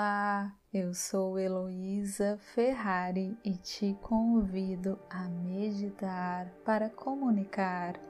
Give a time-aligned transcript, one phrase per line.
[0.00, 8.00] Olá, eu sou Heloísa Ferrari e te convido a meditar para comunicar.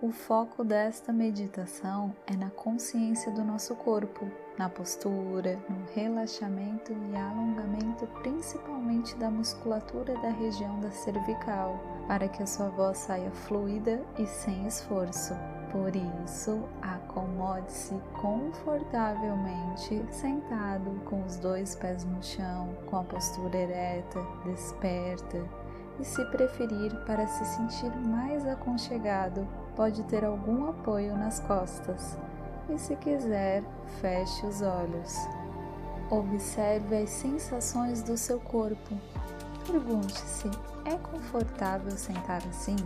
[0.00, 7.14] O foco desta meditação é na consciência do nosso corpo, na postura, no relaxamento e
[7.14, 14.02] alongamento, principalmente da musculatura da região da cervical, para que a sua voz saia fluida
[14.18, 15.34] e sem esforço.
[15.70, 24.24] Por isso, acomode-se confortavelmente sentado com os dois pés no chão, com a postura ereta,
[24.46, 25.44] desperta.
[26.00, 32.16] E se preferir para se sentir mais aconchegado, pode ter algum apoio nas costas.
[32.70, 33.62] E se quiser,
[34.00, 35.16] feche os olhos.
[36.10, 38.96] Observe as sensações do seu corpo.
[39.66, 40.50] Pergunte-se:
[40.86, 42.76] é confortável sentar assim?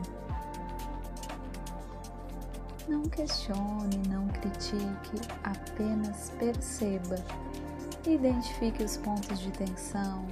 [2.89, 7.15] Não questione, não critique, apenas perceba.
[8.05, 10.27] Identifique os pontos de tensão.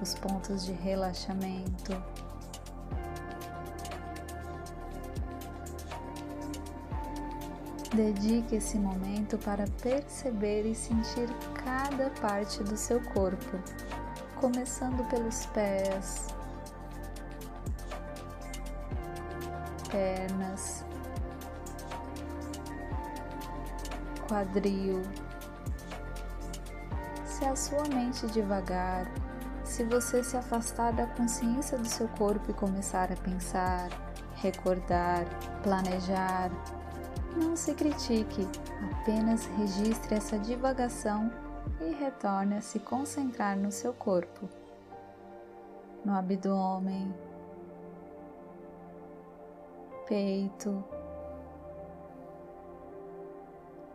[0.00, 1.92] Os pontos de relaxamento.
[7.94, 13.58] Dedique esse momento para perceber e sentir cada parte do seu corpo
[14.34, 16.28] começando pelos pés,
[19.90, 20.84] pernas,
[24.28, 25.02] quadril.
[27.24, 29.10] Se a sua mente devagar,
[29.64, 33.88] se você se afastar da consciência do seu corpo e começar a pensar,
[34.36, 35.24] recordar,
[35.62, 36.50] planejar,
[37.36, 38.46] não se critique,
[38.92, 41.30] apenas registre essa divagação
[41.80, 44.48] e retorne a se concentrar no seu corpo,
[46.04, 47.14] no abdômen,
[50.06, 50.84] peito.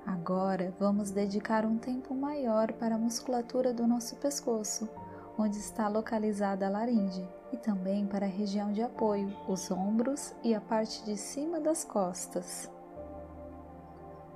[0.05, 4.89] Agora vamos dedicar um tempo maior para a musculatura do nosso pescoço,
[5.37, 10.53] onde está localizada a laringe, e também para a região de apoio, os ombros e
[10.53, 12.69] a parte de cima das costas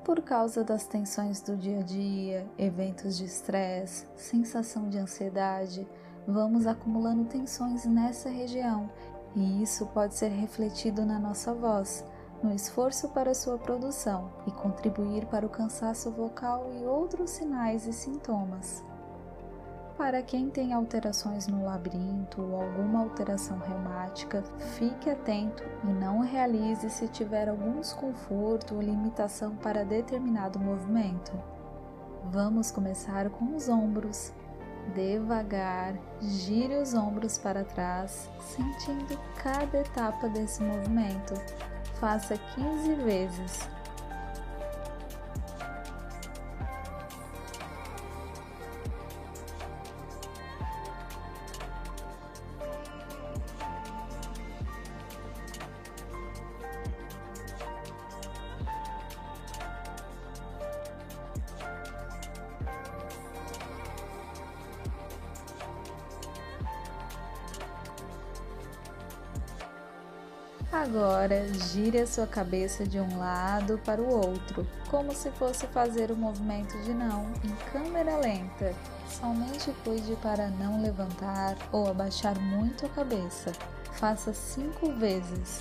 [0.03, 5.88] por causa das tensões do dia a dia, eventos de estresse, sensação de ansiedade,
[6.28, 8.90] vamos acumulando tensões nessa região
[9.36, 12.06] e isso pode ser refletido na nossa voz,
[12.41, 17.94] no esforço para sua produção e contribuir para o cansaço vocal e outros sinais e
[17.94, 18.84] sintomas.
[19.97, 24.43] Para quem tem alterações no labirinto ou alguma alteração reumática,
[24.75, 31.31] fique atento e não realize se tiver algum desconforto ou limitação para determinado movimento.
[32.31, 34.33] Vamos começar com os ombros.
[34.95, 41.35] Devagar, gire os ombros para trás, sentindo cada etapa desse movimento.
[41.99, 43.69] Faça 15 vezes.
[70.73, 76.09] Agora, gire a sua cabeça de um lado para o outro, como se fosse fazer
[76.09, 78.73] o movimento de não em câmera lenta.
[79.07, 83.51] Somente cuide para não levantar ou abaixar muito a cabeça.
[83.91, 85.59] Faça cinco vezes.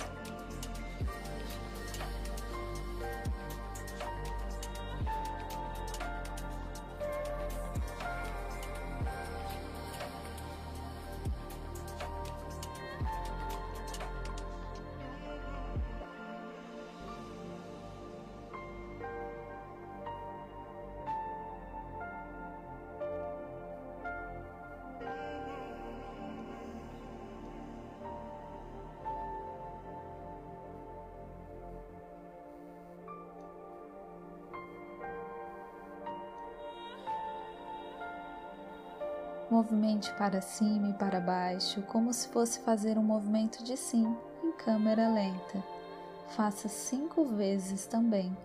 [39.53, 44.51] Movimente para cima e para baixo, como se fosse fazer um movimento de sim em
[44.53, 45.63] câmera lenta.
[46.29, 48.35] Faça cinco vezes também.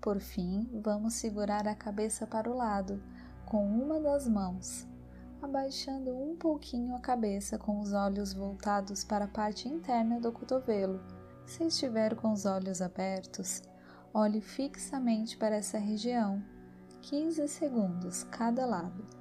[0.00, 3.02] Por fim, vamos segurar a cabeça para o lado
[3.44, 4.88] com uma das mãos,
[5.42, 11.00] abaixando um pouquinho a cabeça com os olhos voltados para a parte interna do cotovelo.
[11.44, 13.62] Se estiver com os olhos abertos,
[14.14, 16.42] olhe fixamente para essa região,
[17.02, 19.19] 15 segundos cada lado.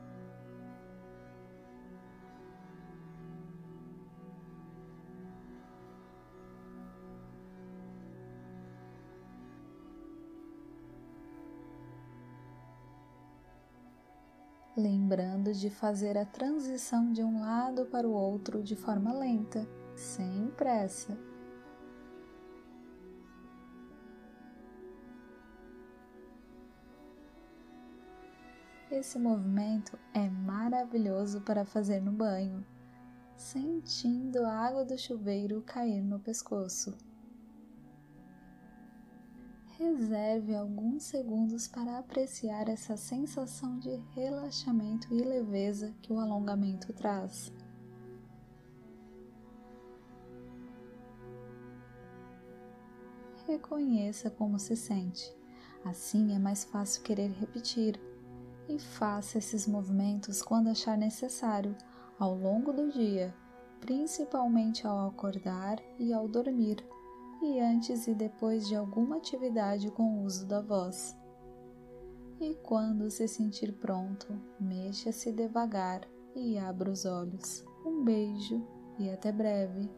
[14.81, 20.47] Lembrando de fazer a transição de um lado para o outro de forma lenta, sem
[20.57, 21.17] pressa.
[28.89, 32.65] Esse movimento é maravilhoso para fazer no banho,
[33.35, 36.97] sentindo a água do chuveiro cair no pescoço.
[39.79, 47.49] Reserve alguns segundos para apreciar essa sensação de relaxamento e leveza que o alongamento traz.
[53.47, 55.33] Reconheça como se sente,
[55.85, 57.97] assim é mais fácil querer repetir.
[58.67, 61.73] E faça esses movimentos quando achar necessário
[62.19, 63.33] ao longo do dia,
[63.79, 66.85] principalmente ao acordar e ao dormir
[67.41, 71.17] e antes e depois de alguma atividade com o uso da voz.
[72.39, 77.65] E quando se sentir pronto, mexa-se devagar e abra os olhos.
[77.85, 78.65] Um beijo
[78.97, 79.89] e até breve.